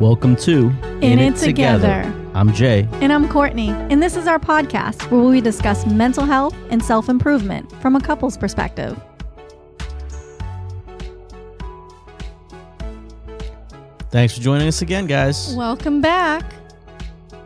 [0.00, 0.68] Welcome to
[1.02, 2.04] In, It, Together.
[2.32, 2.88] I'm J.
[3.00, 3.70] And I'm Courtney.
[3.70, 8.00] And this is our podcast where we discuss mental health and self improvement from a
[8.00, 8.96] couple's perspective.
[14.10, 15.52] Thanks for joining us again, guys.
[15.56, 16.44] Welcome back.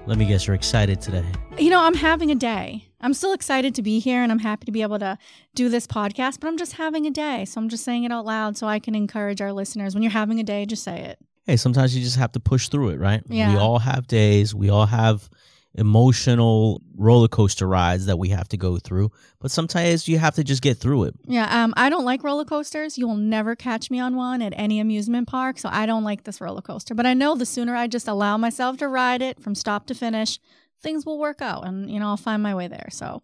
[0.05, 1.25] Let me guess, you're excited today.
[1.57, 2.87] You know, I'm having a day.
[3.01, 5.17] I'm still excited to be here and I'm happy to be able to
[5.55, 7.47] do this podcast, but I'm just having a day.
[7.47, 9.95] So I'm just saying it out loud so I can encourage our listeners.
[9.95, 11.19] When you're having a day, just say it.
[11.47, 13.23] Hey, sometimes you just have to push through it, right?
[13.27, 13.53] Yeah.
[13.53, 14.55] We all have days.
[14.55, 15.29] We all have
[15.75, 19.11] emotional roller coaster rides that we have to go through,
[19.41, 21.15] but sometimes you have to just get through it.
[21.27, 22.99] Yeah, um, I don't like roller coasters.
[22.99, 25.59] You will never catch me on one at any amusement park.
[25.59, 26.95] So I don't like this roller coaster.
[26.95, 29.95] But I know the sooner I just allow myself to ride it from stop to
[29.95, 30.39] finish,
[30.83, 32.89] things will work out and, you know, I'll find my way there.
[32.91, 33.23] So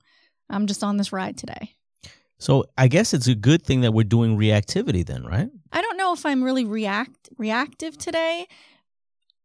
[0.49, 1.75] I'm just on this ride today.
[2.39, 5.51] So I guess it's a good thing that we're doing reactivity then, right?
[5.73, 8.47] I don't know if I'm really react reactive today.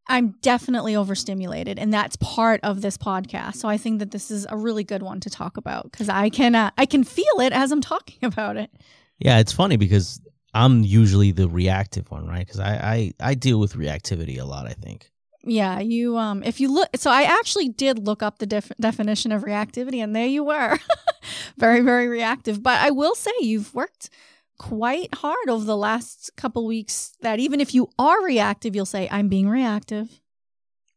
[0.08, 3.56] I'm definitely overstimulated, and that's part of this podcast.
[3.56, 6.30] So I think that this is a really good one to talk about because I
[6.30, 8.70] can uh, I can feel it as I'm talking about it.
[9.18, 10.20] Yeah, it's funny because
[10.54, 12.46] I'm usually the reactive one, right?
[12.46, 14.68] Because I, I I deal with reactivity a lot.
[14.68, 15.10] I think.
[15.46, 19.32] Yeah, you um if you look so I actually did look up the def- definition
[19.32, 20.80] of reactivity and there you were.
[21.58, 24.10] very very reactive, but I will say you've worked
[24.58, 29.10] quite hard over the last couple weeks that even if you are reactive, you'll say
[29.12, 30.22] I'm being reactive.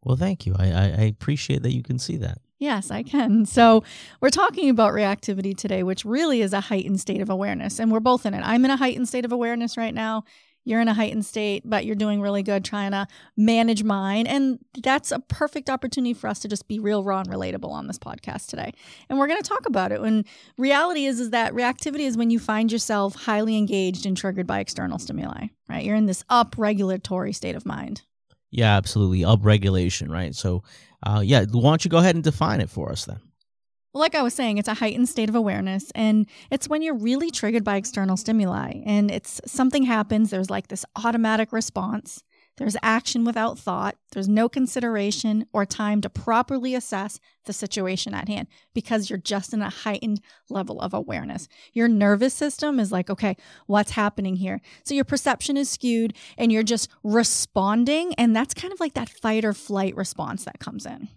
[0.03, 0.55] Well, thank you.
[0.57, 2.39] I, I, I appreciate that you can see that.
[2.59, 3.45] Yes, I can.
[3.45, 3.83] So,
[4.21, 7.79] we're talking about reactivity today, which really is a heightened state of awareness.
[7.79, 8.41] And we're both in it.
[8.45, 10.25] I'm in a heightened state of awareness right now.
[10.67, 14.27] You're in a heightened state, but you're doing really good trying to manage mine.
[14.27, 17.86] And that's a perfect opportunity for us to just be real, raw, and relatable on
[17.86, 18.72] this podcast today.
[19.09, 20.00] And we're going to talk about it.
[20.00, 20.25] When
[20.59, 24.59] reality is, is that reactivity is when you find yourself highly engaged and triggered by
[24.59, 25.84] external stimuli, right?
[25.84, 28.03] You're in this up regulatory state of mind.
[28.50, 29.21] Yeah, absolutely.
[29.21, 30.34] Upregulation, right?
[30.34, 30.65] So,
[31.05, 33.21] uh, yeah, why don't you go ahead and define it for us then?
[33.97, 36.93] Well, like I was saying, it's a heightened state of awareness, and it's when you're
[36.93, 40.29] really triggered by external stimuli, and it's something happens.
[40.29, 42.23] There's like this automatic response.
[42.59, 43.97] There's action without thought.
[44.12, 49.55] There's no consideration or time to properly assess the situation at hand because you're just
[49.55, 50.21] in a heightened
[50.51, 51.49] level of awareness.
[51.73, 54.61] Your nervous system is like, okay, what's happening here?
[54.85, 58.12] So your perception is skewed and you're just responding.
[58.19, 61.09] And that's kind of like that fight or flight response that comes in.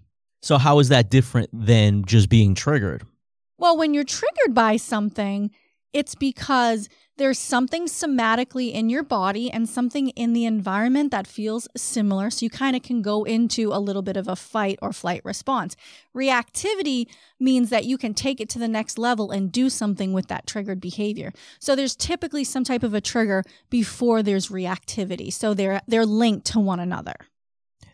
[0.41, 3.03] So, how is that different than just being triggered?
[3.57, 5.51] Well, when you're triggered by something,
[5.91, 11.67] it's because there's something somatically in your body and something in the environment that feels
[11.75, 12.29] similar.
[12.29, 15.21] So you kind of can go into a little bit of a fight or flight
[15.25, 15.75] response.
[16.15, 17.07] Reactivity
[17.39, 20.47] means that you can take it to the next level and do something with that
[20.47, 21.33] triggered behavior.
[21.59, 25.33] So there's typically some type of a trigger before there's reactivity.
[25.33, 27.15] So they're they're linked to one another.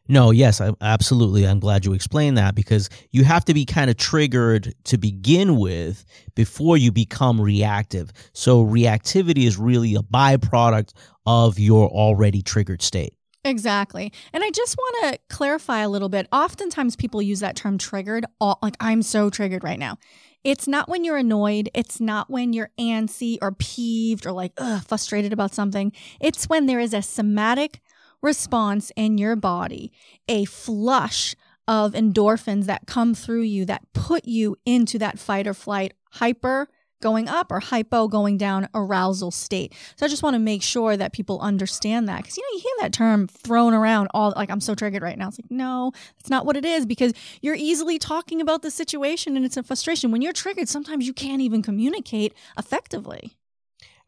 [0.08, 1.48] No, yes, I, absolutely.
[1.48, 5.58] I'm glad you explained that because you have to be kind of triggered to begin
[5.58, 6.06] with
[6.36, 8.12] before you become reactive.
[8.34, 10.94] So reactivity is really a byproduct
[11.26, 13.14] of your already triggered state.
[13.44, 14.12] Exactly.
[14.34, 16.28] And I just want to clarify a little bit.
[16.32, 19.98] Oftentimes people use that term triggered, all, like I'm so triggered right now.
[20.44, 21.70] It's not when you're annoyed.
[21.74, 25.92] It's not when you're antsy or peeved or like ugh, frustrated about something.
[26.20, 27.82] It's when there is a somatic
[28.26, 29.92] response in your body,
[30.28, 31.36] a flush
[31.68, 36.68] of endorphins that come through you that put you into that fight or flight hyper
[37.02, 39.74] going up or hypo going down arousal state.
[39.96, 42.60] So I just want to make sure that people understand that because you know you
[42.64, 45.28] hear that term thrown around all like I'm so triggered right now.
[45.28, 49.36] It's like no, that's not what it is because you're easily talking about the situation
[49.36, 50.12] and it's a frustration.
[50.12, 53.38] When you're triggered, sometimes you can't even communicate effectively.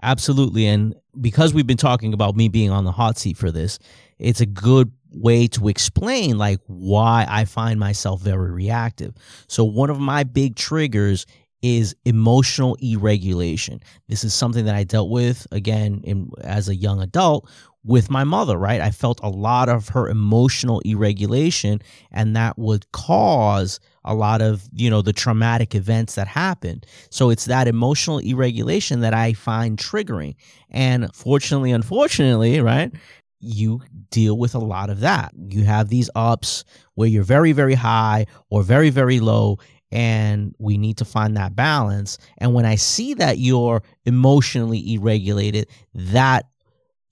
[0.03, 0.67] Absolutely.
[0.67, 3.79] And because we've been talking about me being on the hot seat for this,
[4.19, 9.15] it's a good way to explain like why I find myself very reactive.
[9.47, 11.25] So one of my big triggers
[11.61, 13.79] is emotional irregulation.
[14.07, 17.49] This is something that I dealt with again in, as a young adult
[17.83, 18.81] with my mother, right?
[18.81, 21.81] I felt a lot of her emotional irregulation
[22.11, 26.85] and that would cause a lot of, you know, the traumatic events that happened.
[27.09, 30.35] So it's that emotional irregulation that I find triggering.
[30.71, 32.91] And fortunately, unfortunately, right?
[33.39, 35.31] You deal with a lot of that.
[35.49, 36.63] You have these ups
[36.95, 39.57] where you're very, very high or very, very low,
[39.91, 42.17] and we need to find that balance.
[42.39, 46.45] And when I see that you're emotionally irregulated, that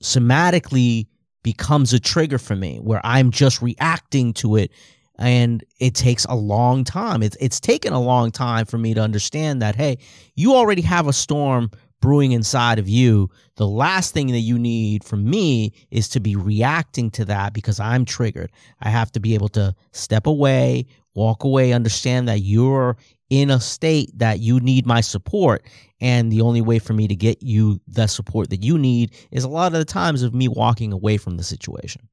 [0.03, 1.07] somatically
[1.43, 4.71] becomes a trigger for me where I'm just reacting to it
[5.17, 7.23] and it takes a long time.
[7.23, 9.97] It's it's taken a long time for me to understand that hey,
[10.35, 11.69] you already have a storm
[12.05, 16.35] brewing inside of you, the last thing that you need from me is to be
[16.35, 18.51] reacting to that because I'm triggered.
[18.81, 20.85] I have to be able to step away,
[21.15, 22.95] walk away, understand that you're
[23.31, 25.65] in a state that you need my support.
[25.99, 29.43] And the only way for me to get you the support that you need is
[29.43, 32.07] a lot of the times of me walking away from the situation.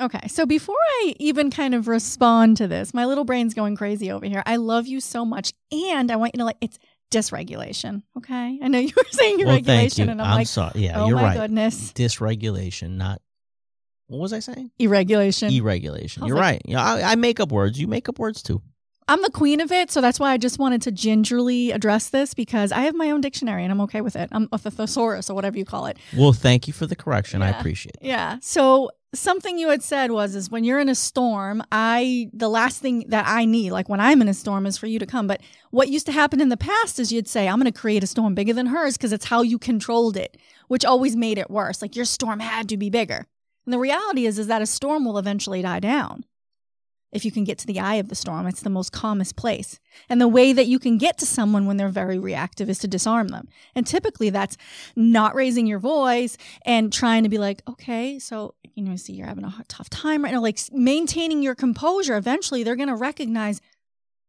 [0.00, 4.10] Okay, so before I even kind of respond to this, my little brain's going crazy
[4.10, 4.42] over here.
[4.46, 6.78] I love you so much, and I want you to like it's
[7.10, 8.02] dysregulation.
[8.16, 10.72] Okay, I know you were saying Well, regulation, and I'm, I'm like, sorry.
[10.80, 11.36] Yeah, oh you're my right.
[11.36, 13.20] goodness, Dysregulation, not
[14.06, 14.70] what was I saying?
[14.78, 15.52] irregulation.
[15.52, 16.24] Irregulation.
[16.26, 16.62] You're like- right.
[16.64, 17.78] Yeah, I, I make up words.
[17.78, 18.62] You make up words too.
[19.10, 22.34] I'm the queen of it, so that's why I just wanted to gingerly address this
[22.34, 24.28] because I have my own dictionary and I'm okay with it.
[24.32, 25.96] I'm a thesaurus or whatever you call it.
[26.14, 27.40] Well, thank you for the correction.
[27.42, 28.06] I appreciate it.
[28.06, 28.36] Yeah.
[28.42, 32.80] So something you had said was is when you're in a storm, I the last
[32.80, 35.26] thing that I need, like when I'm in a storm, is for you to come.
[35.26, 35.40] But
[35.70, 38.34] what used to happen in the past is you'd say, I'm gonna create a storm
[38.34, 40.36] bigger than hers because it's how you controlled it,
[40.68, 41.80] which always made it worse.
[41.82, 43.26] Like your storm had to be bigger.
[43.64, 46.24] And the reality is is that a storm will eventually die down.
[47.12, 49.80] If you can get to the eye of the storm, it's the most calmest place.
[50.08, 52.88] And the way that you can get to someone when they're very reactive is to
[52.88, 53.48] disarm them.
[53.74, 54.56] And typically that's
[54.94, 59.26] not raising your voice and trying to be like, okay, so you know, see, you're
[59.26, 60.40] having a tough time right now.
[60.40, 62.16] Like maintaining your composure.
[62.16, 63.60] Eventually, they're going to recognize,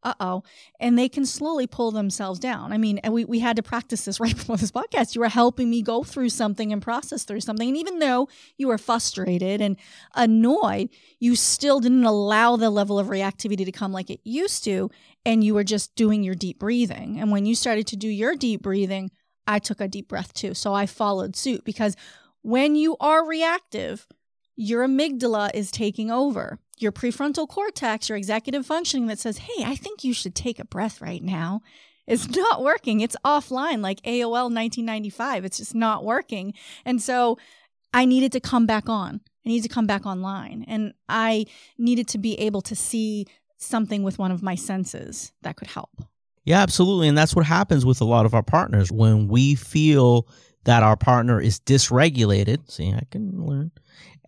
[0.03, 0.43] uh oh,
[0.79, 2.71] and they can slowly pull themselves down.
[2.71, 5.15] I mean, we we had to practice this right before this podcast.
[5.15, 8.67] You were helping me go through something and process through something, and even though you
[8.67, 9.77] were frustrated and
[10.15, 14.89] annoyed, you still didn't allow the level of reactivity to come like it used to,
[15.25, 17.19] and you were just doing your deep breathing.
[17.19, 19.11] And when you started to do your deep breathing,
[19.47, 20.53] I took a deep breath too.
[20.53, 21.95] So I followed suit because
[22.41, 24.07] when you are reactive,
[24.55, 26.59] your amygdala is taking over.
[26.81, 30.65] Your prefrontal cortex, your executive functioning that says, hey, I think you should take a
[30.65, 31.61] breath right now,
[32.07, 33.01] is not working.
[33.01, 35.45] It's offline like AOL 1995.
[35.45, 36.53] It's just not working.
[36.85, 37.37] And so
[37.93, 39.21] I needed to come back on.
[39.45, 40.65] I needed to come back online.
[40.67, 41.45] And I
[41.77, 43.25] needed to be able to see
[43.57, 46.03] something with one of my senses that could help.
[46.45, 47.07] Yeah, absolutely.
[47.07, 50.27] And that's what happens with a lot of our partners when we feel
[50.63, 52.69] that our partner is dysregulated.
[52.69, 53.71] See, I can learn.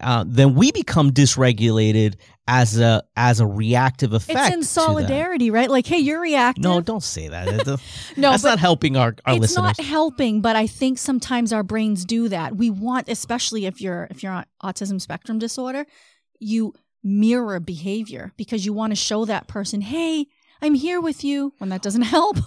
[0.02, 2.16] Uh, then we become dysregulated
[2.48, 4.40] as a as a reactive effect.
[4.48, 5.70] It's in solidarity, right?
[5.70, 6.64] Like, hey, you're reactive.
[6.64, 7.80] No, don't say that.
[8.18, 9.78] No, that's not helping our, our it's listeners.
[9.78, 14.08] not helping but i think sometimes our brains do that we want especially if you're
[14.12, 15.86] if you're on autism spectrum disorder
[16.40, 20.26] you mirror behavior because you want to show that person hey
[20.62, 22.38] i'm here with you when that doesn't help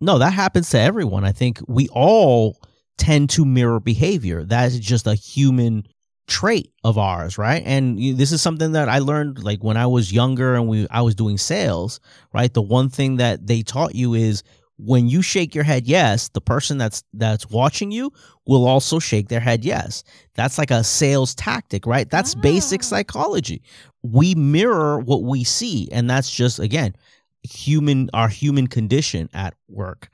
[0.00, 1.24] No, that happens to everyone.
[1.24, 2.58] I think we all
[2.98, 4.44] tend to mirror behavior.
[4.44, 5.86] That is just a human
[6.26, 7.62] trait of ours, right?
[7.64, 10.86] And you- this is something that I learned like when I was younger and we
[10.90, 12.00] I was doing sales,
[12.32, 12.52] right?
[12.52, 14.42] The one thing that they taught you is
[14.78, 18.12] when you shake your head yes, the person that's that's watching you
[18.46, 20.02] will also shake their head yes.
[20.34, 22.10] That's like a sales tactic, right?
[22.10, 22.84] That's basic Ah.
[22.84, 23.62] psychology.
[24.02, 26.94] We mirror what we see and that's just again
[27.42, 30.10] human our human condition at work.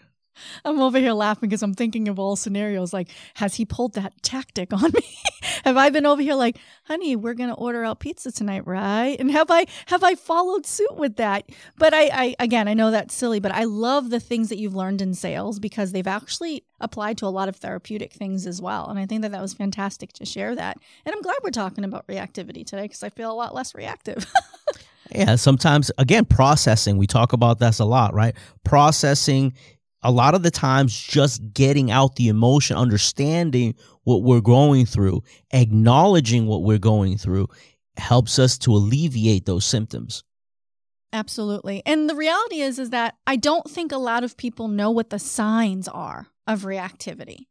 [0.65, 4.13] I'm over here laughing because i'm thinking of all scenarios like has he pulled that
[4.23, 5.19] tactic on me
[5.65, 9.31] have i been over here like honey we're gonna order out pizza tonight right and
[9.31, 11.45] have i have i followed suit with that
[11.77, 14.75] but I, I again i know that's silly but i love the things that you've
[14.75, 18.89] learned in sales because they've actually applied to a lot of therapeutic things as well
[18.89, 21.85] and i think that that was fantastic to share that and i'm glad we're talking
[21.85, 24.27] about reactivity today because i feel a lot less reactive
[25.15, 26.97] Yeah, sometimes again processing.
[26.97, 28.35] We talk about this a lot, right?
[28.65, 29.53] Processing
[30.03, 35.23] a lot of the times just getting out the emotion, understanding what we're going through,
[35.53, 37.49] acknowledging what we're going through
[37.97, 40.25] helps us to alleviate those symptoms.
[41.13, 41.83] Absolutely.
[41.85, 45.11] And the reality is is that I don't think a lot of people know what
[45.11, 47.47] the signs are of reactivity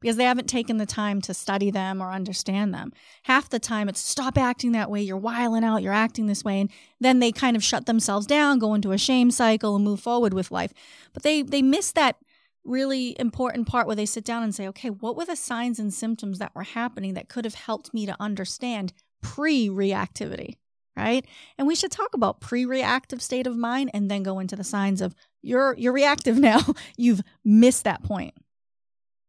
[0.00, 2.92] because they haven't taken the time to study them or understand them.
[3.24, 6.60] Half the time it's stop acting that way, you're wiling out, you're acting this way
[6.60, 10.00] and then they kind of shut themselves down, go into a shame cycle and move
[10.00, 10.72] forward with life.
[11.12, 12.16] But they they miss that
[12.64, 15.92] really important part where they sit down and say, "Okay, what were the signs and
[15.92, 20.56] symptoms that were happening that could have helped me to understand pre-reactivity?"
[20.96, 21.24] Right?
[21.56, 25.00] And we should talk about pre-reactive state of mind and then go into the signs
[25.00, 26.60] of you're you're reactive now.
[26.96, 28.34] You've missed that point.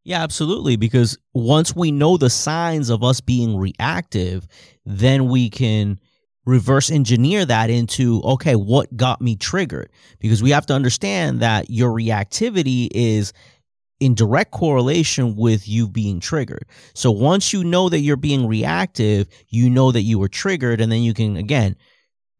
[0.09, 0.75] Yeah, absolutely.
[0.75, 4.47] Because once we know the signs of us being reactive,
[4.83, 5.99] then we can
[6.47, 9.91] reverse engineer that into okay, what got me triggered?
[10.17, 13.33] Because we have to understand that your reactivity is
[13.99, 16.65] in direct correlation with you being triggered.
[16.95, 20.91] So once you know that you're being reactive, you know that you were triggered, and
[20.91, 21.75] then you can again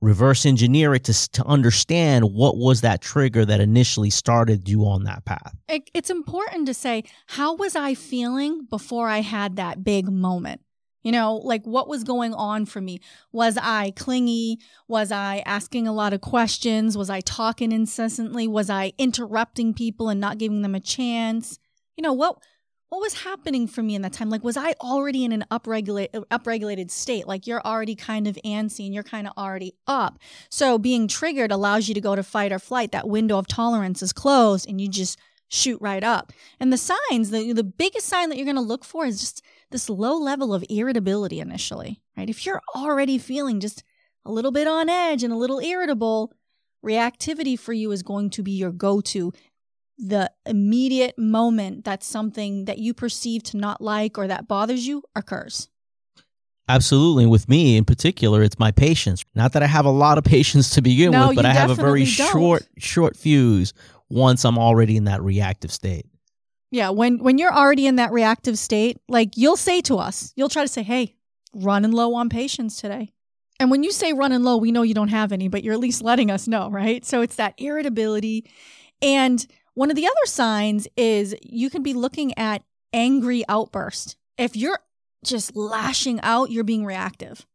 [0.01, 5.03] reverse engineer it to to understand what was that trigger that initially started you on
[5.03, 5.55] that path.
[5.67, 10.61] It, it's important to say, how was I feeling before I had that big moment?
[11.03, 12.99] You know, like what was going on for me?
[13.31, 14.59] Was I clingy?
[14.87, 16.97] Was I asking a lot of questions?
[16.97, 18.47] Was I talking incessantly?
[18.47, 21.57] Was I interrupting people and not giving them a chance?
[21.95, 22.41] You know, what
[22.89, 24.29] what was happening for me in that time?
[24.29, 27.27] Like, was I already in an upregulate, upregulated state?
[27.27, 30.17] Like, you're already kind of antsy and you're kind of already up.
[30.49, 32.91] So, being triggered allows you to go to fight or flight.
[32.91, 35.19] That window of tolerance is closed and you just
[35.49, 36.31] shoot right up.
[36.59, 39.43] And the signs, the, the biggest sign that you're going to look for is just
[39.71, 42.29] this low level of irritability initially, right?
[42.29, 43.83] If you're already feeling just
[44.25, 46.33] a little bit on edge and a little irritable,
[46.85, 49.33] reactivity for you is going to be your go to
[49.99, 55.03] the immediate moment that something that you perceive to not like or that bothers you
[55.13, 55.69] occurs.
[56.69, 57.25] Absolutely.
[57.25, 59.25] With me in particular, it's my patience.
[59.35, 61.69] Not that I have a lot of patience to begin No, with, but I have
[61.69, 62.31] a very don't.
[62.31, 63.73] short, short fuse
[64.09, 66.05] once I'm already in that reactive state.
[66.71, 70.49] Yeah, when when you're already in that reactive state, like you'll say to us, you'll
[70.49, 71.15] try to say, "Hey,
[71.51, 73.11] running low on patience today."
[73.59, 75.79] And when you say running low, we know you don't have any, but you're at
[75.79, 77.03] least letting us know, right?
[77.03, 78.49] So it's that irritability.
[79.01, 79.45] And
[79.79, 84.17] one of the other signs is you can be looking at angry outburst.
[84.37, 84.79] If you're
[85.23, 87.47] just lashing out, you're being reactive.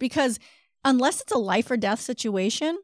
[0.00, 0.40] Because
[0.84, 2.76] unless it's a life or death situation,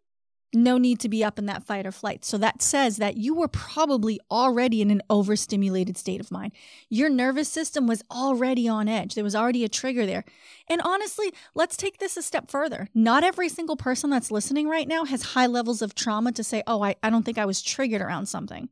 [0.54, 2.24] no need to be up in that fight or flight.
[2.24, 6.52] So that says that you were probably already in an overstimulated state of mind.
[6.88, 9.14] Your nervous system was already on edge.
[9.14, 10.24] There was already a trigger there.
[10.68, 12.88] And honestly, let's take this a step further.
[12.94, 16.62] Not every single person that's listening right now has high levels of trauma to say,
[16.66, 18.68] oh, I, I don't think I was triggered around something.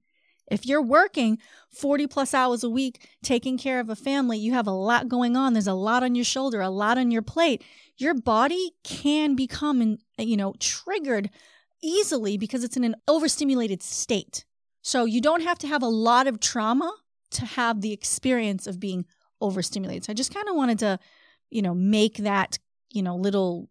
[0.50, 1.38] If you're working
[1.70, 5.34] 40 plus hours a week, taking care of a family, you have a lot going
[5.34, 5.54] on.
[5.54, 7.64] There's a lot on your shoulder, a lot on your plate.
[7.96, 11.30] Your body can become, you know, triggered
[11.82, 14.44] easily because it's in an overstimulated state.
[14.82, 16.92] So you don't have to have a lot of trauma
[17.32, 19.04] to have the experience of being
[19.40, 20.04] overstimulated.
[20.04, 20.98] So I just kind of wanted to,
[21.50, 22.58] you know, make that,
[22.90, 23.68] you know, little,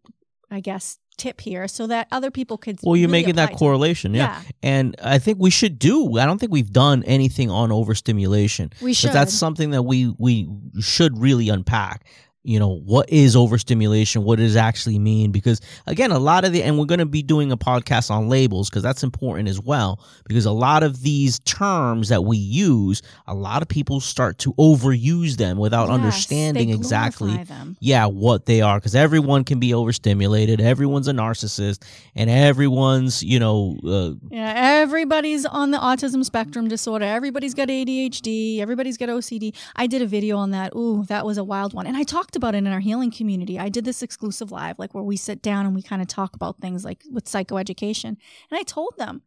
[0.50, 2.78] I guess, tip here so that other people could.
[2.82, 3.58] Well, you're really making that apply to it.
[3.58, 4.42] correlation, yeah.
[4.62, 6.18] And I think we should do.
[6.18, 8.70] I don't think we've done anything on overstimulation.
[8.80, 9.12] We But should.
[9.12, 10.48] that's something that we we
[10.80, 12.06] should really unpack.
[12.44, 14.24] You know, what is overstimulation?
[14.24, 15.30] What does it actually mean?
[15.30, 18.28] Because again, a lot of the and we're going to be doing a podcast on
[18.28, 20.00] labels because that's important as well.
[20.26, 24.52] Because a lot of these terms that we use, a lot of people start to
[24.54, 27.76] overuse them without Yes, understanding exactly them.
[27.80, 30.60] yeah, what they are because everyone can be overstimulated.
[30.60, 31.84] Everyone's a narcissist,
[32.16, 37.04] and everyone's you know uh, Yeah, everybody's on the autism spectrum disorder.
[37.04, 38.58] Everybody's got ADHD.
[38.58, 39.54] Everybody's got OCD.
[39.76, 40.74] I did a video on that.
[40.74, 41.86] Ooh, that was a wild one.
[41.86, 43.58] And I talked about it in our healing community.
[43.58, 46.34] I did this exclusive live, like where we sit down and we kind of talk
[46.34, 48.04] about things like with psychoeducation.
[48.04, 48.18] And
[48.52, 49.20] I told them,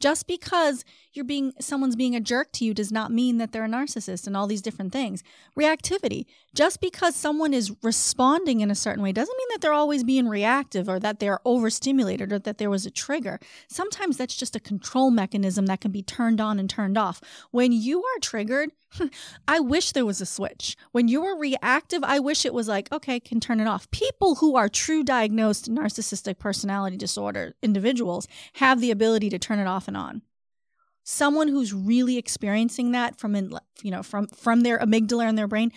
[0.00, 3.64] just because you're being someone's being a jerk to you does not mean that they're
[3.64, 5.22] a narcissist and all these different things.
[5.58, 6.26] Reactivity.
[6.54, 10.28] Just because someone is responding in a certain way doesn't mean that they're always being
[10.28, 13.38] reactive or that they're overstimulated or that there was a trigger.
[13.68, 17.20] Sometimes that's just a control mechanism that can be turned on and turned off.
[17.50, 18.70] When you are triggered,
[19.48, 20.76] I wish there was a switch.
[20.92, 23.90] When you are reactive, I wish it was like, okay, can turn it off.
[23.90, 29.66] People who are true diagnosed narcissistic personality disorder individuals have the ability to turn it
[29.66, 30.22] off and on.
[31.02, 35.48] Someone who's really experiencing that from in, you know from from their amygdala in their
[35.48, 35.72] brain,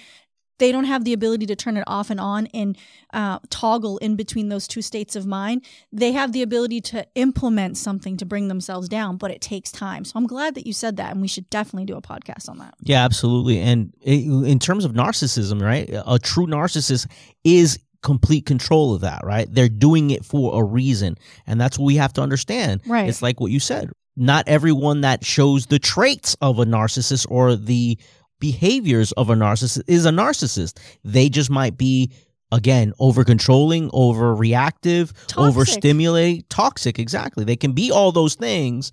[0.59, 2.77] they don't have the ability to turn it off and on and
[3.11, 5.65] uh, toggle in between those two states of mind.
[5.91, 10.05] They have the ability to implement something to bring themselves down, but it takes time.
[10.05, 12.59] So I'm glad that you said that, and we should definitely do a podcast on
[12.59, 12.75] that.
[12.81, 13.59] Yeah, absolutely.
[13.59, 15.89] And in terms of narcissism, right?
[16.05, 17.07] A true narcissist
[17.43, 19.47] is complete control of that, right?
[19.51, 21.17] They're doing it for a reason.
[21.47, 22.81] And that's what we have to understand.
[22.85, 23.09] Right.
[23.09, 23.89] It's like what you said.
[24.15, 27.97] Not everyone that shows the traits of a narcissist or the
[28.39, 30.77] behaviors of a narcissist is a narcissist.
[31.03, 32.11] They just might be
[32.51, 37.43] again over controlling, over reactive, over stimulate, toxic exactly.
[37.43, 38.91] They can be all those things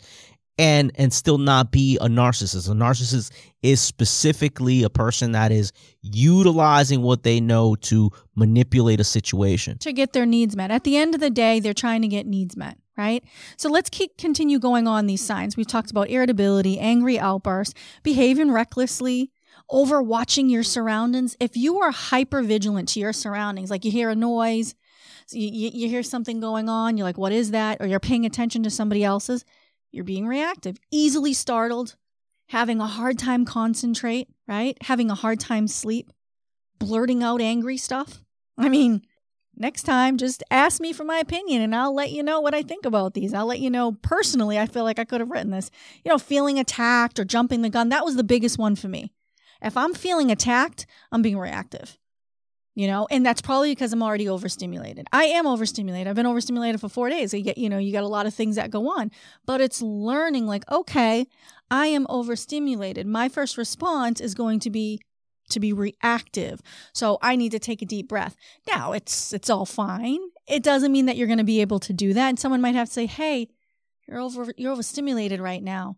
[0.61, 2.69] and and still not be a narcissist.
[2.69, 5.73] A narcissist is specifically a person that is
[6.03, 9.79] utilizing what they know to manipulate a situation.
[9.79, 10.71] to get their needs met.
[10.71, 13.25] At the end of the day, they're trying to get needs met, right?
[13.57, 15.57] So let's keep continue going on these signs.
[15.57, 19.31] We've talked about irritability, angry outbursts, behaving recklessly,
[19.71, 21.35] overwatching your surroundings.
[21.41, 24.75] If you are hyper vigilant to your surroundings, like you hear a noise,
[25.33, 27.79] you, you, you hear something going on, you're like, what is that?
[27.81, 29.47] Or you're paying attention to somebody else's,
[29.93, 31.97] you're being reactive, easily startled,
[32.49, 34.77] having a hard time concentrate, right?
[34.83, 36.11] Having a hard time sleep,
[36.79, 38.23] blurting out angry stuff.
[38.59, 39.03] I mean,
[39.61, 42.63] next time, just ask me for my opinion and I'll let you know what I
[42.63, 43.35] think about these.
[43.35, 45.71] I'll let you know personally, I feel like I could have written this.
[46.05, 49.13] You know, feeling attacked or jumping the gun, that was the biggest one for me.
[49.63, 51.99] If I'm feeling attacked, I'm being reactive.
[52.75, 55.07] You know, and that's probably because I'm already overstimulated.
[55.13, 56.09] I am overstimulated.
[56.09, 57.35] I've been overstimulated for four days.
[57.35, 59.11] You get, you know, you got a lot of things that go on,
[59.45, 61.27] but it's learning like, okay,
[61.71, 63.07] I am overstimulated.
[63.07, 65.01] My first response is going to be
[65.51, 66.63] to be reactive.
[66.93, 68.37] So I need to take a deep breath.
[68.67, 70.21] Now it's it's all fine.
[70.49, 72.29] It doesn't mean that you're going to be able to do that.
[72.29, 73.49] And someone might have to say, "Hey,
[74.07, 75.97] you're over you're overstimulated right now.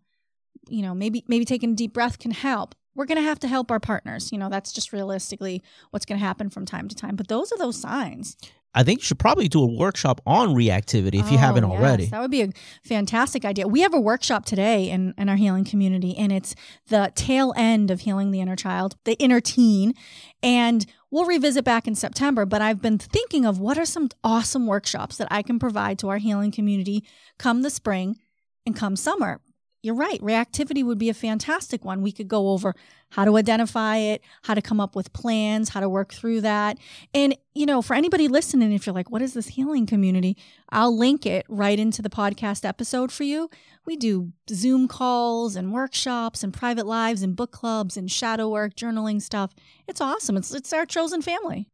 [0.67, 3.47] You know, maybe maybe taking a deep breath can help." We're going to have to
[3.47, 4.31] help our partners.
[4.31, 7.15] You know, that's just realistically what's going to happen from time to time.
[7.15, 8.37] But those are those signs.
[8.75, 11.73] I think you should probably do a workshop on reactivity if you oh, haven't Oh,
[11.73, 12.05] yes, already.
[12.07, 12.49] That would be a
[12.83, 13.67] fantastic idea.
[13.67, 16.55] We have a workshop today in, in our healing community, and it's
[16.87, 19.93] the tail end of healing the inner child, the inner teen.
[20.41, 24.65] And we'll revisit back in September, but I've been thinking of what are some awesome
[24.65, 27.03] workshops that I can provide to our healing community
[27.37, 28.17] come the spring
[28.65, 29.39] and come summer.
[29.83, 30.21] You're right.
[30.21, 32.01] Reactivity would be a fantastic one.
[32.01, 32.73] We could go over
[33.09, 36.77] how to identify it, how to come up with plans, how to work through that.
[37.13, 40.37] And, you know, for anybody listening, if you're like, what is this healing community?
[40.69, 43.49] I'll link it right into the podcast episode for you.
[43.85, 48.75] We do Zoom calls and workshops and private lives and book clubs and shadow work,
[48.75, 49.53] journaling stuff.
[49.85, 50.37] It's awesome.
[50.37, 51.67] It's, it's our chosen family.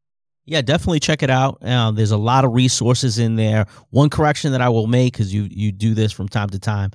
[0.46, 1.64] Yeah, definitely check it out.
[1.64, 3.68] Uh, there's a lot of resources in there.
[3.92, 6.90] One correction that I will make because you you do this from time to time.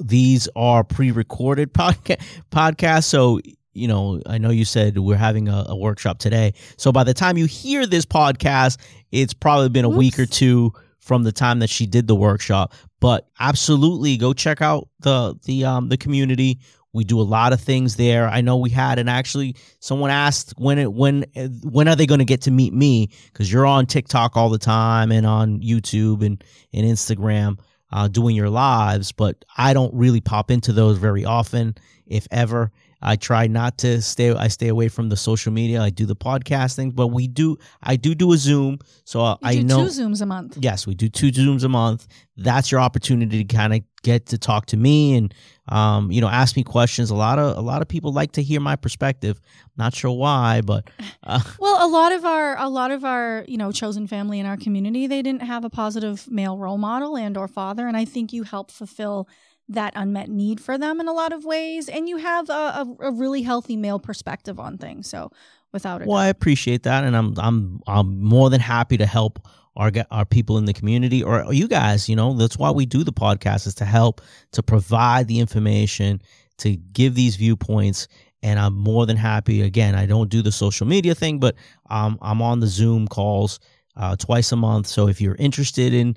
[0.00, 3.40] These are pre-recorded podcast podcasts, so
[3.72, 6.54] you know I know you said we're having a, a workshop today.
[6.76, 8.78] So by the time you hear this podcast,
[9.12, 12.72] it's probably been a week or two from the time that she did the workshop.
[13.00, 16.60] But absolutely, go check out the the um the community.
[16.92, 18.26] We do a lot of things there.
[18.26, 21.24] I know we had, and actually, someone asked when it when
[21.62, 23.10] when are they going to get to meet me?
[23.32, 26.42] Because you're on TikTok all the time and on YouTube and
[26.72, 27.58] and Instagram
[27.92, 32.72] uh, doing your lives, but I don't really pop into those very often, if ever.
[33.02, 34.32] I try not to stay.
[34.34, 35.80] I stay away from the social media.
[35.80, 37.56] I do the podcasting, but we do.
[37.82, 39.84] I do do a Zoom, so You I do know.
[39.84, 40.58] two Zooms a month.
[40.60, 42.06] Yes, we do two Zooms a month.
[42.36, 45.34] That's your opportunity to kind of get to talk to me and
[45.68, 47.10] um, you know ask me questions.
[47.10, 49.40] A lot of a lot of people like to hear my perspective.
[49.76, 50.90] Not sure why, but
[51.24, 54.46] uh, Well, a lot of our a lot of our you know chosen family in
[54.46, 58.04] our community they didn't have a positive male role model and or father, and I
[58.04, 59.28] think you help fulfill
[59.70, 62.96] that unmet need for them in a lot of ways, and you have a, a,
[63.00, 65.08] a really healthy male perspective on things.
[65.08, 65.30] So,
[65.72, 69.46] without a well, I appreciate that, and I'm I'm I'm more than happy to help
[69.76, 72.08] our our people in the community or you guys.
[72.08, 74.20] You know, that's why we do the podcast is to help
[74.52, 76.20] to provide the information
[76.58, 78.08] to give these viewpoints.
[78.42, 79.60] And I'm more than happy.
[79.60, 81.56] Again, I don't do the social media thing, but
[81.90, 83.60] um, I'm on the Zoom calls
[83.96, 84.86] uh, twice a month.
[84.86, 86.16] So if you're interested in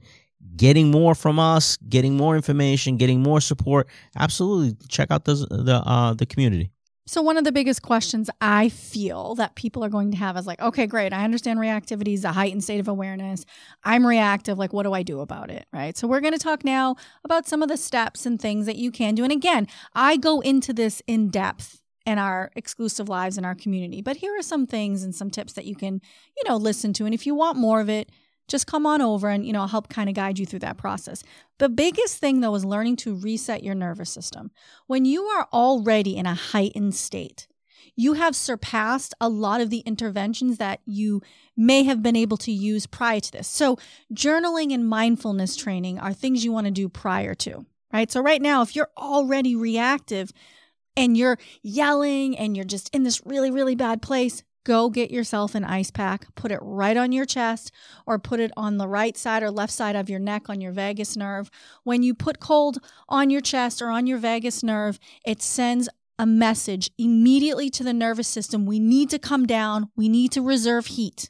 [0.56, 5.82] getting more from us, getting more information, getting more support, absolutely check out the the
[5.86, 6.72] uh, the community.
[7.06, 10.48] So one of the biggest questions I feel that people are going to have is
[10.48, 13.46] like, okay, great, I understand reactivity is a heightened state of awareness.
[13.84, 15.98] I'm reactive, like what do I do about it, right?
[15.98, 18.90] So we're going to talk now about some of the steps and things that you
[18.90, 19.24] can do.
[19.24, 24.02] And again, I go into this in depth in our exclusive lives in our community.
[24.02, 26.00] But here are some things and some tips that you can,
[26.38, 28.12] you know, listen to and if you want more of it,
[28.48, 30.78] just come on over and you know, I'll help kind of guide you through that
[30.78, 31.24] process.
[31.60, 34.52] The biggest thing though is learning to reset your nervous system
[34.88, 37.48] when you are already in a heightened state,
[37.96, 41.22] you have surpassed a lot of the interventions that you
[41.56, 43.48] may have been able to use prior to this.
[43.48, 43.78] So,
[44.14, 48.12] journaling and mindfulness training are things you want to do prior to, right?
[48.12, 50.32] So, right now, if you're already reactive
[50.98, 55.56] and you're yelling and you're just in this really, really bad place, go get yourself
[55.56, 57.72] an ice pack, put it right on your chest
[58.06, 60.72] or put it on the right side or left side of your neck on your
[60.72, 61.50] vagus nerve.
[61.84, 66.26] When you put cold on your chest or on your vagus nerve, it sends a
[66.26, 68.66] message immediately to the nervous system.
[68.66, 69.90] We need to come down.
[69.96, 71.30] We need to reserve heat.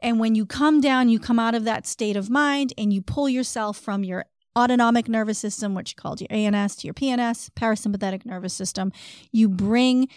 [0.00, 3.02] And when you come down, you come out of that state of mind and you
[3.02, 8.24] pull yourself from your autonomic nervous system, which called your ANS, to your PNS, parasympathetic
[8.24, 8.90] nervous system.
[9.30, 10.08] You bring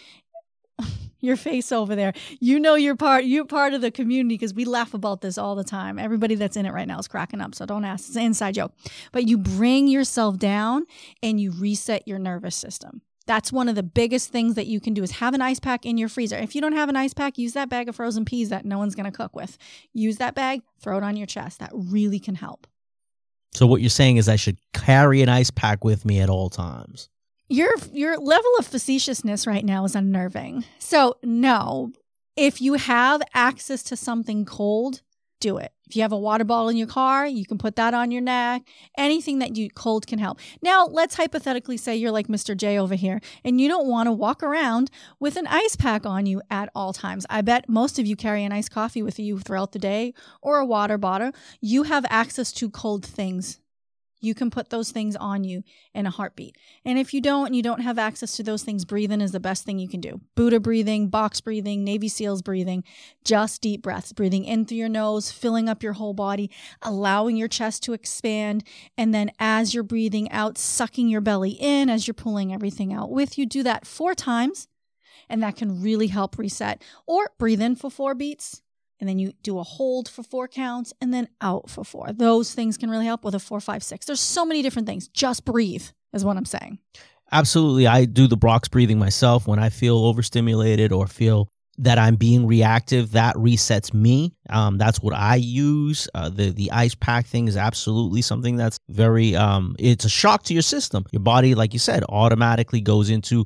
[1.20, 2.12] your face over there.
[2.40, 5.54] You know you're part you're part of the community because we laugh about this all
[5.54, 5.98] the time.
[5.98, 8.08] Everybody that's in it right now is cracking up, so don't ask.
[8.08, 8.72] It's an inside joke.
[9.12, 10.84] But you bring yourself down
[11.22, 13.02] and you reset your nervous system.
[13.26, 15.86] That's one of the biggest things that you can do is have an ice pack
[15.86, 16.36] in your freezer.
[16.36, 18.78] If you don't have an ice pack, use that bag of frozen peas that no
[18.78, 19.56] one's going to cook with.
[19.92, 21.60] Use that bag, throw it on your chest.
[21.60, 22.66] That really can help.
[23.52, 26.50] So what you're saying is I should carry an ice pack with me at all
[26.50, 27.08] times.
[27.52, 30.64] Your your level of facetiousness right now is unnerving.
[30.78, 31.90] So, no.
[32.36, 35.02] If you have access to something cold,
[35.40, 35.72] do it.
[35.88, 38.22] If you have a water bottle in your car, you can put that on your
[38.22, 38.62] neck.
[38.96, 40.38] Anything that you cold can help.
[40.62, 42.56] Now, let's hypothetically say you're like Mr.
[42.56, 46.26] J over here and you don't want to walk around with an ice pack on
[46.26, 47.26] you at all times.
[47.28, 50.58] I bet most of you carry an iced coffee with you throughout the day or
[50.58, 51.32] a water bottle.
[51.60, 53.58] You have access to cold things
[54.20, 55.62] you can put those things on you
[55.94, 56.56] in a heartbeat.
[56.84, 59.40] And if you don't, and you don't have access to those things, breathing is the
[59.40, 60.20] best thing you can do.
[60.34, 62.84] Buddha breathing, box breathing, Navy SEALs breathing,
[63.24, 66.50] just deep breaths, breathing in through your nose, filling up your whole body,
[66.82, 68.64] allowing your chest to expand.
[68.96, 73.10] And then as you're breathing out, sucking your belly in as you're pulling everything out
[73.10, 73.46] with you.
[73.46, 74.68] Do that four times,
[75.28, 76.82] and that can really help reset.
[77.06, 78.62] Or breathe in for four beats,
[79.00, 82.12] and then you do a hold for four counts and then out for four.
[82.12, 84.06] Those things can really help with a four, five, six.
[84.06, 85.08] There's so many different things.
[85.08, 86.78] Just breathe is what I'm saying.
[87.32, 87.86] Absolutely.
[87.86, 92.46] I do the box breathing myself when I feel overstimulated or feel that I'm being
[92.46, 93.12] reactive.
[93.12, 94.34] That resets me.
[94.50, 96.08] Um, that's what I use.
[96.14, 99.36] Uh, the the ice pack thing is absolutely something that's very.
[99.36, 101.04] Um, it's a shock to your system.
[101.12, 103.44] Your body, like you said, automatically goes into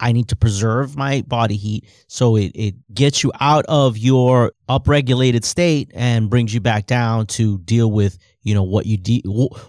[0.00, 1.88] I need to preserve my body heat.
[2.08, 7.26] So it, it gets you out of your upregulated state and brings you back down
[7.28, 9.22] to deal with, you know, what you de-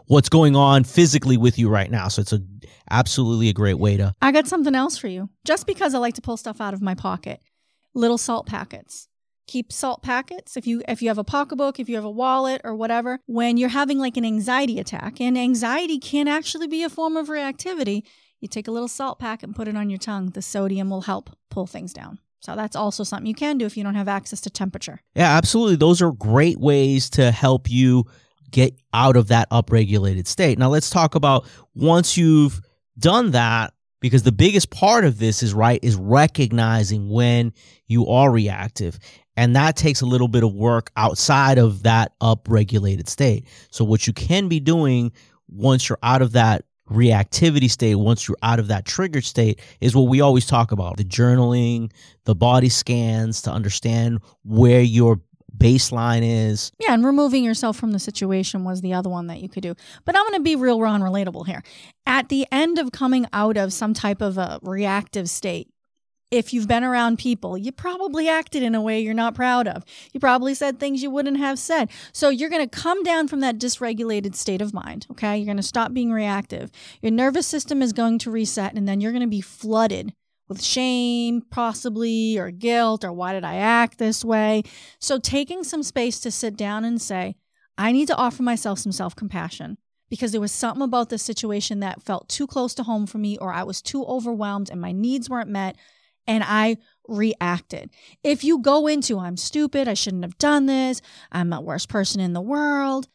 [0.07, 2.07] what's going on physically with you right now.
[2.07, 2.41] So it's a
[2.89, 4.15] absolutely a great way to.
[4.21, 5.29] I got something else for you.
[5.45, 7.39] Just because I like to pull stuff out of my pocket.
[7.93, 9.07] Little salt packets.
[9.47, 12.61] Keep salt packets if you if you have a pocketbook, if you have a wallet
[12.63, 13.19] or whatever.
[13.27, 17.27] When you're having like an anxiety attack, and anxiety can actually be a form of
[17.27, 18.01] reactivity
[18.45, 20.29] you take a little salt pack and put it on your tongue.
[20.29, 22.19] The sodium will help pull things down.
[22.39, 25.01] So that's also something you can do if you don't have access to temperature.
[25.15, 25.77] Yeah, absolutely.
[25.77, 28.05] Those are great ways to help you
[28.51, 30.59] get out of that upregulated state.
[30.59, 32.61] Now let's talk about once you've
[32.99, 37.51] done that because the biggest part of this is right is recognizing when
[37.87, 38.99] you are reactive
[39.35, 43.47] and that takes a little bit of work outside of that upregulated state.
[43.71, 45.11] So what you can be doing
[45.47, 49.95] once you're out of that reactivity state once you're out of that triggered state is
[49.95, 50.97] what we always talk about.
[50.97, 51.91] The journaling
[52.25, 55.19] the body scans to understand where your
[55.57, 56.71] baseline is.
[56.79, 59.73] Yeah and removing yourself from the situation was the other one that you could do.
[60.03, 61.63] But i'm going to be real raw and relatable here.
[62.05, 65.69] At the end of coming out of some type of a reactive state
[66.35, 69.85] if you've been around people, you probably acted in a way you're not proud of.
[70.11, 71.89] You probably said things you wouldn't have said.
[72.11, 75.07] So you're going to come down from that dysregulated state of mind.
[75.11, 75.37] Okay.
[75.37, 76.71] You're going to stop being reactive.
[77.01, 80.13] Your nervous system is going to reset, and then you're going to be flooded
[80.47, 84.63] with shame, possibly, or guilt, or why did I act this way?
[84.99, 87.35] So taking some space to sit down and say,
[87.77, 89.77] I need to offer myself some self compassion
[90.09, 93.37] because there was something about this situation that felt too close to home for me,
[93.37, 95.75] or I was too overwhelmed and my needs weren't met
[96.27, 97.89] and I reacted.
[98.23, 102.19] If you go into, I'm stupid, I shouldn't have done this, I'm the worst person
[102.21, 103.07] in the world,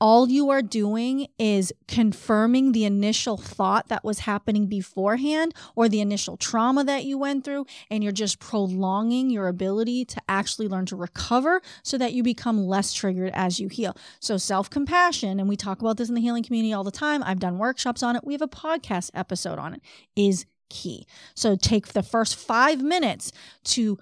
[0.00, 6.00] all you are doing is confirming the initial thought that was happening beforehand or the
[6.00, 10.84] initial trauma that you went through, and you're just prolonging your ability to actually learn
[10.84, 13.96] to recover so that you become less triggered as you heal.
[14.20, 17.22] So, self compassion, and we talk about this in the healing community all the time.
[17.22, 19.80] I've done workshops on it, we have a podcast episode on it,
[20.16, 21.06] is key.
[21.34, 23.32] So take the first five minutes
[23.64, 23.98] to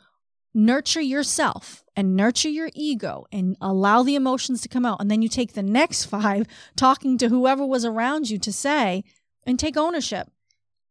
[0.55, 5.01] nurture yourself and nurture your ego and allow the emotions to come out.
[5.01, 6.47] And then you take the next five
[6.77, 9.05] talking to whoever was around you to say,
[9.45, 10.29] and take ownership.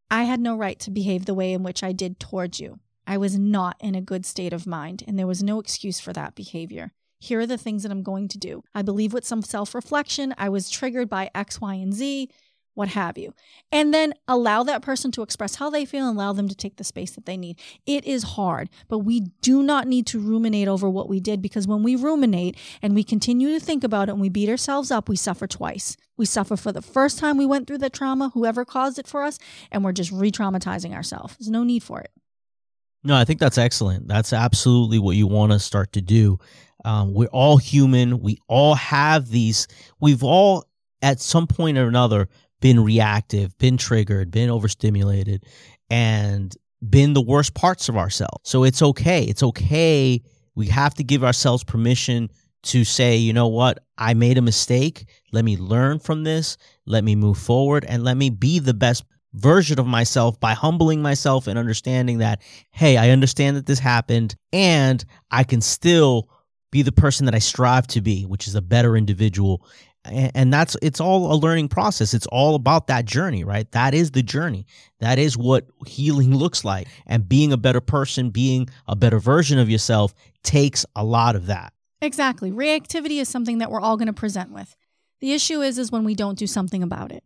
[0.09, 2.79] I had no right to behave the way in which I did towards you.
[3.07, 6.13] I was not in a good state of mind, and there was no excuse for
[6.13, 6.91] that behavior.
[7.19, 8.63] Here are the things that I'm going to do.
[8.75, 12.29] I believe with some self reflection, I was triggered by X, Y, and Z
[12.73, 13.33] what have you.
[13.71, 16.77] And then allow that person to express how they feel and allow them to take
[16.77, 17.59] the space that they need.
[17.85, 21.67] It is hard, but we do not need to ruminate over what we did because
[21.67, 25.09] when we ruminate and we continue to think about it and we beat ourselves up,
[25.09, 25.97] we suffer twice.
[26.17, 29.23] We suffer for the first time we went through the trauma, whoever caused it for
[29.23, 29.39] us,
[29.71, 31.35] and we're just re traumatizing ourselves.
[31.37, 32.11] There's no need for it.
[33.03, 34.07] No, I think that's excellent.
[34.07, 36.37] That's absolutely what you want to start to do.
[36.85, 38.19] Um, we're all human.
[38.19, 39.67] We all have these,
[39.99, 40.65] we've all
[41.01, 42.29] at some point or another
[42.61, 45.43] been reactive, been triggered, been overstimulated,
[45.89, 46.55] and
[46.87, 48.49] been the worst parts of ourselves.
[48.49, 49.23] So it's okay.
[49.23, 50.21] It's okay.
[50.55, 52.29] We have to give ourselves permission
[52.63, 55.09] to say, you know what, I made a mistake.
[55.31, 56.57] Let me learn from this.
[56.85, 61.01] Let me move forward and let me be the best version of myself by humbling
[61.01, 66.29] myself and understanding that, hey, I understand that this happened and I can still
[66.71, 69.65] be the person that I strive to be, which is a better individual
[70.05, 74.11] and that's it's all a learning process it's all about that journey right that is
[74.11, 74.65] the journey
[74.99, 79.59] that is what healing looks like and being a better person being a better version
[79.59, 82.51] of yourself takes a lot of that Exactly.
[82.51, 84.75] Reactivity is something that we're all going to present with.
[85.19, 87.23] The issue is is when we don't do something about it.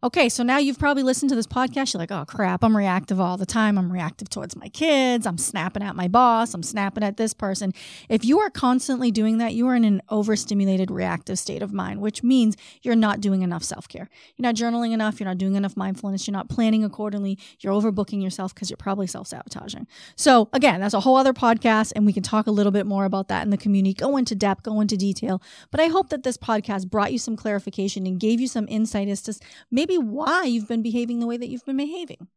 [0.00, 1.92] Okay, so now you've probably listened to this podcast.
[1.92, 3.76] You're like, oh crap, I'm reactive all the time.
[3.76, 5.26] I'm reactive towards my kids.
[5.26, 6.54] I'm snapping at my boss.
[6.54, 7.72] I'm snapping at this person.
[8.08, 12.00] If you are constantly doing that, you are in an overstimulated reactive state of mind,
[12.00, 14.08] which means you're not doing enough self care.
[14.36, 15.18] You're not journaling enough.
[15.18, 16.28] You're not doing enough mindfulness.
[16.28, 17.36] You're not planning accordingly.
[17.58, 19.88] You're overbooking yourself because you're probably self sabotaging.
[20.14, 23.04] So, again, that's a whole other podcast, and we can talk a little bit more
[23.04, 25.42] about that in the community, go into depth, go into detail.
[25.72, 29.08] But I hope that this podcast brought you some clarification and gave you some insight
[29.08, 29.34] as to
[29.72, 32.28] maybe maybe why you've been behaving the way that you've been behaving.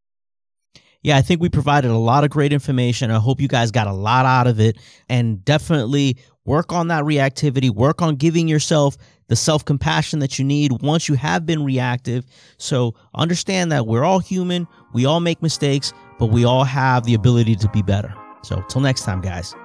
[1.03, 3.09] Yeah, I think we provided a lot of great information.
[3.09, 4.77] I hope you guys got a lot out of it
[5.09, 10.45] and definitely work on that reactivity, work on giving yourself the self compassion that you
[10.45, 12.25] need once you have been reactive.
[12.57, 17.15] So understand that we're all human, we all make mistakes, but we all have the
[17.15, 18.13] ability to be better.
[18.43, 19.55] So, till next time, guys.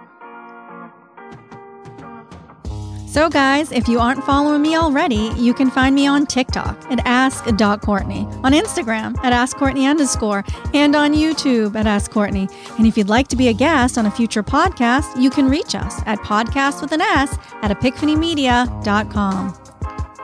[3.16, 7.00] So, guys, if you aren't following me already, you can find me on TikTok at
[7.06, 12.46] ask.courtney, on Instagram at askcourtney underscore, and on YouTube at Ask Courtney.
[12.76, 15.74] And if you'd like to be a guest on a future podcast, you can reach
[15.74, 19.54] us at podcast with an S at epiphanymedia.com.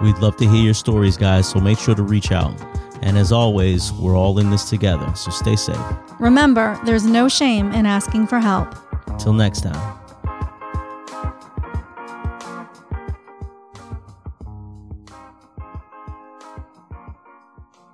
[0.03, 2.55] We'd love to hear your stories, guys, so make sure to reach out.
[3.01, 5.81] And as always, we're all in this together, so stay safe.
[6.21, 8.77] Remember, there's no shame in asking for help.
[9.19, 10.02] Till next time.